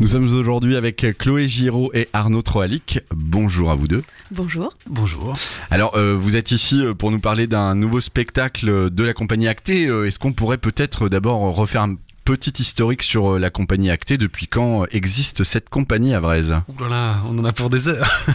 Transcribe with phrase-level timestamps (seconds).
[0.00, 3.00] Nous sommes aujourd'hui avec Chloé Giraud et Arnaud Troalic.
[3.10, 4.04] Bonjour à vous deux.
[4.30, 4.72] Bonjour.
[4.88, 5.36] Bonjour.
[5.72, 9.48] Alors, euh, vous êtes ici euh, pour nous parler d'un nouveau spectacle de la compagnie
[9.48, 9.86] Acté.
[9.88, 14.18] Euh, Est-ce qu'on pourrait peut-être d'abord refaire un petit historique sur la compagnie Acté?
[14.18, 18.08] Depuis quand existe cette compagnie à Vraise Voilà, on en a pour des heures.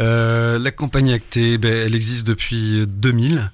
[0.00, 3.50] Euh, la compagnie Acté, ben, elle existe depuis 2000.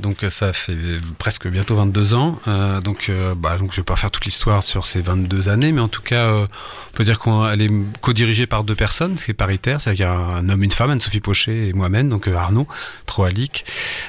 [0.00, 0.76] Donc euh, ça fait
[1.18, 2.40] presque bientôt 22 ans.
[2.46, 5.72] Euh, donc, euh, bah, donc je vais pas faire toute l'histoire sur ces 22 années,
[5.72, 6.46] mais en tout cas, euh,
[6.92, 10.62] on peut dire qu'elle est co-dirigée par deux personnes, c'est paritaire, c'est-à-dire un, un homme,
[10.62, 12.66] une femme, Anne-Sophie Pochet et moi-même, donc euh, Arnaud
[13.06, 13.64] Troalic.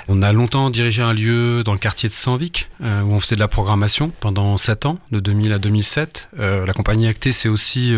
[0.07, 3.41] On a longtemps dirigé un lieu dans le quartier de Sanvic, où on faisait de
[3.41, 6.29] la programmation pendant 7 ans, de 2000 à 2007.
[6.39, 7.93] Euh, la compagnie Acté, c'est aussi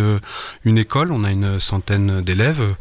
[0.63, 2.75] une école, on a une centaine d'élèves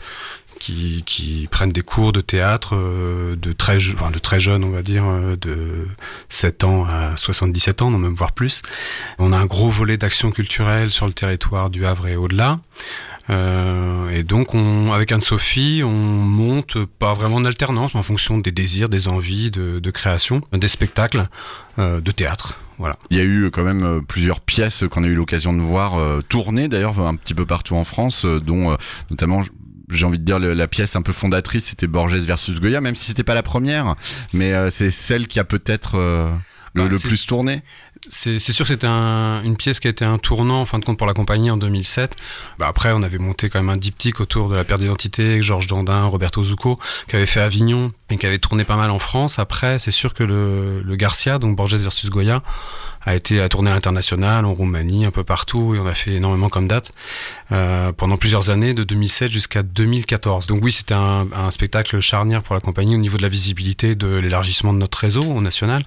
[0.60, 4.70] qui, qui prennent des cours de théâtre euh, de très enfin, de très jeunes on
[4.70, 5.88] va dire euh, de
[6.28, 8.62] 7 ans à 77 ans non même voire plus.
[9.18, 12.60] On a un gros volet d'action culturelle sur le territoire du Havre et au-delà.
[13.28, 18.38] Euh, et donc on avec Anne-Sophie on monte pas vraiment en alternance mais en fonction
[18.38, 21.28] des désirs des envies de, de création des spectacles
[21.78, 22.58] euh, de théâtre.
[22.80, 22.96] Voilà.
[23.10, 25.98] Il y a eu quand même euh, plusieurs pièces qu'on a eu l'occasion de voir
[25.98, 28.76] euh, tourner d'ailleurs un petit peu partout en France, euh, dont euh,
[29.10, 29.42] notamment
[29.90, 32.96] j'ai envie de dire le- la pièce un peu fondatrice c'était Borges versus Goya, même
[32.96, 33.96] si c'était pas la première,
[34.34, 36.30] mais euh, c'est celle qui a peut-être euh,
[36.74, 37.62] le, Bah, plus tourné.
[38.08, 40.84] C'est sûr que c'était un- une pièce qui a été un tournant en fin de
[40.86, 42.16] compte pour la compagnie en 2007.
[42.58, 45.66] Bah après, on avait monté quand même un diptyque autour de la perte d'identité Georges
[45.66, 46.78] Dandin, Roberto Zucco,
[47.08, 49.38] qui avait fait Avignon et qui avait tourné pas mal en France.
[49.38, 52.42] Après, c'est sûr que le, le Garcia, donc Borges versus Goya,
[53.02, 56.12] a été à tourner à l'international, en Roumanie, un peu partout, et on a fait
[56.14, 56.92] énormément comme date
[57.52, 60.46] euh, pendant plusieurs années, de 2007 jusqu'à 2014.
[60.46, 63.94] Donc oui, c'était un, un spectacle charnière pour la compagnie au niveau de la visibilité,
[63.94, 65.82] de l'élargissement de notre réseau au national.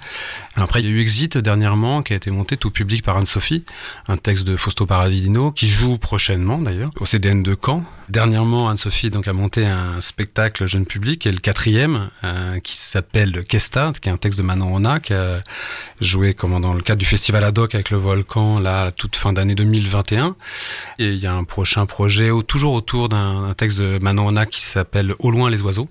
[0.56, 3.65] Après, il y a eu Exit dernièrement, qui a été monté tout public par Anne-Sophie,
[4.07, 7.83] un texte de Fausto Paravidino, qui joue prochainement d'ailleurs, au CDN de Caen.
[8.09, 13.44] Dernièrement, Anne-Sophie donc a monté un spectacle jeune public, est le quatrième, euh, qui s'appelle
[13.45, 15.41] Kesta, qui est un texte de Manon Ona, qui a
[16.01, 19.33] joué comment, dans le cadre du festival ad hoc avec le volcan, là, toute fin
[19.33, 20.35] d'année 2021.
[20.99, 24.45] Et il y a un prochain projet, toujours autour d'un un texte de Manon Ona
[24.45, 25.89] qui s'appelle Au loin les oiseaux.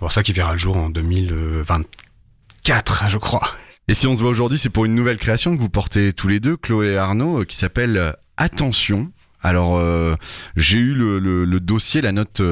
[0.00, 3.50] Alors ça qui verra le jour en 2024, je crois.
[3.90, 6.28] Et si on se voit aujourd'hui, c'est pour une nouvelle création que vous portez tous
[6.28, 9.10] les deux, Chloé et Arnaud, euh, qui s'appelle euh, Attention.
[9.42, 10.14] Alors euh,
[10.56, 12.42] j'ai eu le, dossier, la note,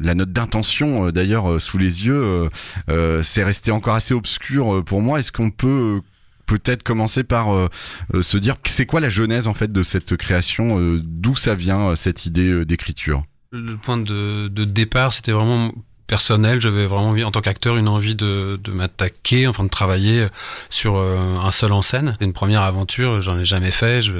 [0.00, 2.50] la note d'intention d'ailleurs sous les yeux.
[3.22, 5.18] c'est resté encore assez obscur pour moi.
[5.18, 6.02] Est-ce qu'on peut
[6.44, 7.68] peut-être commencer par
[8.20, 12.26] se dire c'est quoi la genèse en fait de cette création D'où ça vient cette
[12.26, 13.24] idée d'écriture?
[13.52, 15.72] Le point de départ, c'était vraiment
[16.06, 16.60] personnel.
[16.60, 20.26] J'avais vraiment en tant qu'acteur, une envie de, de m'attaquer, enfin de travailler
[20.70, 22.12] sur euh, un seul en scène.
[22.12, 24.02] C'était une première aventure, j'en ai jamais fait.
[24.02, 24.14] Je...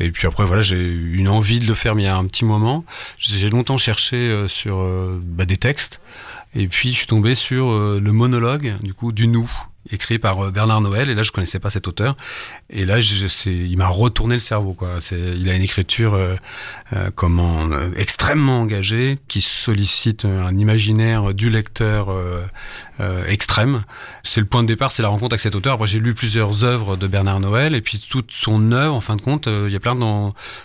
[0.00, 2.16] Et puis après, voilà, j'ai eu une envie de le faire, mais il y a
[2.16, 2.84] un petit moment.
[3.18, 6.00] J'ai longtemps cherché euh, sur euh, bah, des textes.
[6.54, 9.50] Et puis, je suis tombé sur le monologue, du coup, du nous
[9.90, 12.16] écrit par euh, Bernard Noël et là je connaissais pas cet auteur.
[12.70, 14.98] Et là je, il m'a retourné le cerveau quoi.
[15.12, 16.36] Il a une écriture euh,
[16.92, 23.84] euh, comment euh, extrêmement engagée qui sollicite un imaginaire du lecteur euh, extrême.
[24.22, 25.74] C'est le point de départ c'est la rencontre avec cet auteur.
[25.74, 29.16] Après j'ai lu plusieurs œuvres de Bernard Noël et puis toute son œuvre en fin
[29.16, 29.94] de compte il y a plein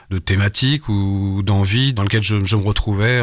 [0.09, 3.21] de thématiques ou d'envies dans lesquelles je, me retrouvais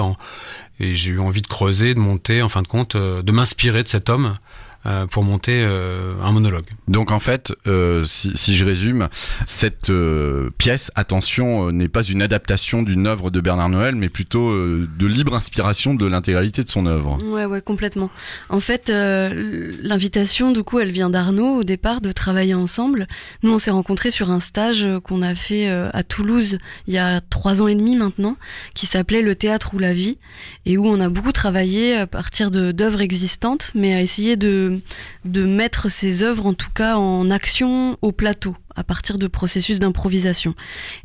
[0.81, 3.89] et j'ai eu envie de creuser de monter en fin de compte de m'inspirer de
[3.89, 4.37] cet homme
[4.87, 6.67] euh, pour monter euh, un monologue.
[6.89, 9.09] Donc en fait, euh, si, si je résume,
[9.47, 14.09] cette euh, pièce, attention, euh, n'est pas une adaptation d'une œuvre de Bernard Noël, mais
[14.09, 17.19] plutôt euh, de libre inspiration de l'intégralité de son œuvre.
[17.25, 18.11] Ouais, ouais, complètement.
[18.49, 23.07] En fait, euh, l'invitation, du coup, elle vient d'Arnaud au départ de travailler ensemble.
[23.43, 26.99] Nous, on s'est rencontrés sur un stage qu'on a fait euh, à Toulouse il y
[26.99, 28.37] a trois ans et demi maintenant,
[28.75, 30.19] qui s'appelait Le théâtre ou la vie,
[30.65, 34.76] et où on a beaucoup travaillé à partir de d'œuvres existantes, mais à essayer de
[35.25, 39.79] de mettre ces œuvres, en tout cas, en action au plateau à partir de processus
[39.79, 40.55] d'improvisation.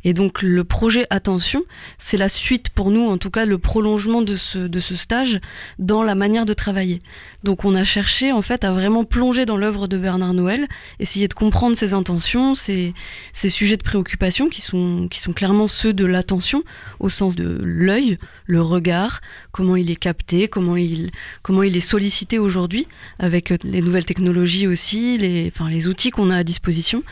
[0.04, 1.64] Et donc le projet Attention,
[1.98, 5.40] c'est la suite pour nous, en tout cas le prolongement de ce, de ce stage
[5.78, 7.02] dans la manière de travailler.
[7.44, 10.66] Donc on a cherché en fait à vraiment plonger dans l'œuvre de Bernard Noël,
[11.00, 12.94] essayer de comprendre ses intentions, ses,
[13.32, 16.62] ses sujets de préoccupation qui sont, qui sont clairement ceux de l'attention
[17.00, 19.20] au sens de l'œil, le regard,
[19.50, 21.10] comment il est capté, comment il,
[21.42, 22.86] comment il est sollicité aujourd'hui
[23.18, 27.02] avec les nouvelles technologies aussi, les, enfin, les outils qu'on a à disposition.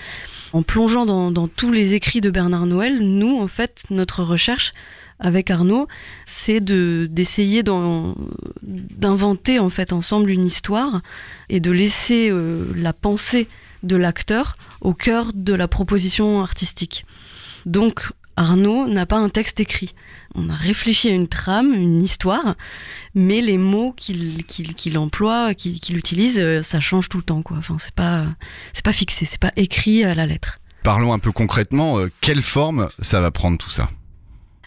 [0.52, 4.72] En plongeant dans, tous les écrits de Bernard Noël, nous, en fait, notre recherche
[5.20, 5.86] avec Arnaud,
[6.24, 11.02] c'est de d'essayer d'inventer en fait ensemble une histoire
[11.50, 13.46] et de laisser euh, la pensée
[13.82, 17.04] de l'acteur au cœur de la proposition artistique.
[17.66, 18.08] Donc
[18.40, 19.94] Arnaud n'a pas un texte écrit.
[20.34, 22.54] On a réfléchi à une trame, une histoire,
[23.14, 27.42] mais les mots qu'il emploie, qu'il utilise, ça change tout le temps.
[27.42, 27.58] Quoi.
[27.58, 28.24] Enfin, c'est pas,
[28.72, 30.58] c'est pas fixé, c'est pas écrit à la lettre.
[30.82, 33.90] Parlons un peu concrètement, quelle forme ça va prendre tout ça?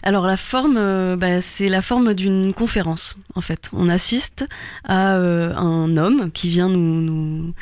[0.04, 3.70] Alors la forme, euh, bah, c'est la forme d'une conférence en fait.
[3.72, 4.44] On assiste
[4.84, 7.54] à euh, un homme qui vient nous,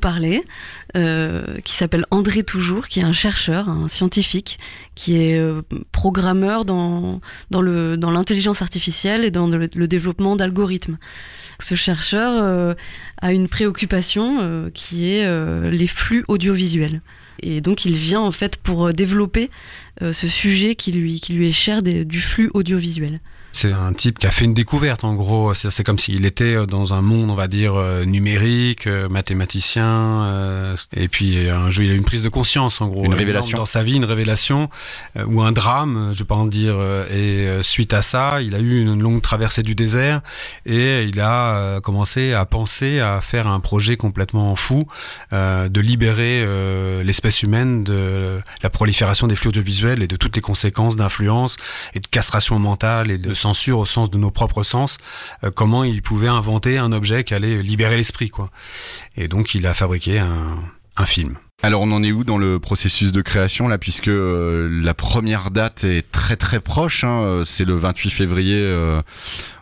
[0.00, 0.44] parler,
[0.96, 4.60] euh, qui s'appelle André Toujours, qui est un chercheur, un scientifique,
[4.94, 5.42] qui est
[5.90, 7.20] programmeur dans
[7.50, 10.96] l'intelligence artificielle et dans le, le développement d'algorithmes.
[11.58, 12.76] Ce chercheur
[13.20, 17.02] a une préoccupation qui est les flux audiovisuels.
[17.42, 19.50] Et donc il vient en fait pour développer
[20.00, 23.20] ce sujet qui lui, qui lui est cher du flux audiovisuel.
[23.52, 25.54] C'est un type qui a fait une découverte en gros.
[25.54, 30.74] C'est comme s'il était euh, dans un monde, on va dire, euh, numérique, euh, mathématicien.
[30.96, 33.04] et puis un jeu, il a une prise de conscience en gros.
[33.04, 33.58] Une révélation.
[33.58, 34.70] Dans sa vie, une révélation
[35.26, 36.76] ou un drame, je vais pas en dire.
[37.12, 40.20] Et suite à ça, il a eu une longue traversée du désert
[40.66, 44.86] et il a commencé à penser à faire un projet complètement fou
[45.32, 46.44] de libérer
[47.20, 51.58] l'espèce humaine de la prolifération des flux audiovisuels et de toutes les conséquences d'influence
[51.92, 54.96] et de castration mentale et de censure au sens de nos propres sens,
[55.44, 58.50] euh, comment il pouvait inventer un objet qui allait libérer l'esprit, quoi.
[59.18, 60.56] Et donc il a fabriqué un,
[61.04, 61.38] film.
[61.62, 65.50] Alors on en est où dans le processus de création là puisque euh, la première
[65.50, 68.76] date est très très proche, hein, euh, c'est le 28 février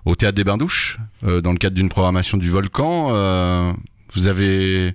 [0.05, 3.72] au théâtre des Bains-Douches dans le cadre d'une programmation du Volcan.
[4.14, 4.94] vous avez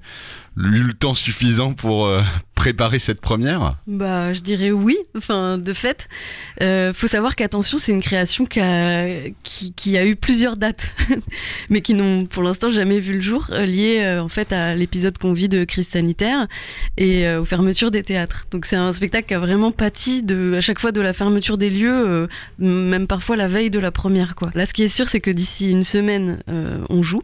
[0.58, 2.22] eu le temps suffisant pour euh,
[2.64, 3.76] préparer cette première?
[3.88, 4.98] Bah, je dirais oui.
[5.18, 6.08] Enfin, de fait,
[6.62, 10.94] euh, faut savoir qu'attention, c'est une création qui a, qui, a eu plusieurs dates,
[11.70, 14.76] mais qui n'ont pour l'instant jamais vu le jour, euh, liées euh, en fait à
[14.76, 16.48] l'épisode qu'on vit de crise sanitaire
[16.96, 18.46] et aux fermetures des théâtres.
[18.50, 21.58] Donc c'est un spectacle qui a vraiment pâti de à chaque fois de la fermeture
[21.58, 22.30] des lieux,
[22.60, 24.36] même parfois la veille de la première.
[24.36, 24.52] Quoi.
[24.56, 26.42] Là, ce qui est sûr, c'est que d'ici une semaine,
[26.90, 27.24] on joue.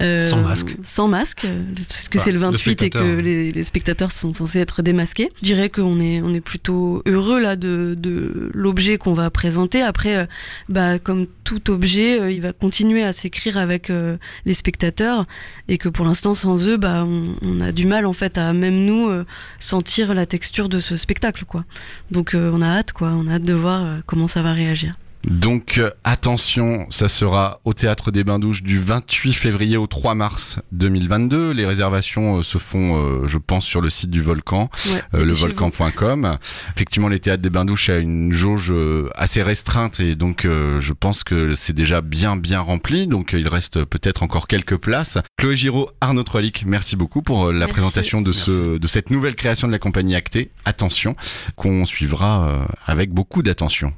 [0.00, 0.76] sans masque.
[0.82, 1.46] Sans masque,
[1.88, 5.30] parce que c'est le 28 et que les, spectateurs sont censés être démasqués.
[5.42, 9.82] Je dirais qu'on est, on est plutôt heureux là de, de l'objet qu'on va présenter.
[9.82, 10.26] Après, euh,
[10.68, 15.26] bah, comme tout objet, euh, il va continuer à s'écrire avec euh, les spectateurs
[15.68, 18.52] et que pour l'instant, sans eux, bah, on, on, a du mal en fait à
[18.52, 19.10] même nous
[19.58, 21.44] sentir la texture de ce spectacle.
[21.44, 21.64] Quoi.
[22.10, 23.08] Donc on a hâte, quoi.
[23.08, 24.94] on a hâte de voir comment ça va réagir.
[25.24, 30.60] Donc euh, attention, ça sera au théâtre des Bains-Douches du 28 février au 3 mars
[30.72, 31.50] 2022.
[31.50, 34.70] Les réservations euh, se font, euh, je pense, sur le site du Volcan,
[35.12, 36.38] levolcan.com.
[36.74, 38.72] Effectivement, les théâtres des Bains-Douches a une jauge
[39.14, 43.06] assez restreinte et donc je pense que c'est déjà bien bien rempli.
[43.06, 45.18] Donc il reste peut-être encore quelques places.
[45.36, 49.66] Chloé Giraud, Arnaud Troilic, merci beaucoup pour la présentation de ce de cette nouvelle création
[49.66, 50.50] de la compagnie Acté.
[50.64, 51.16] Attention,
[51.56, 53.92] qu'on suivra avec beaucoup d'attention.